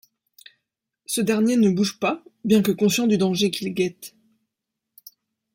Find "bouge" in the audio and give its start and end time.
1.69-1.99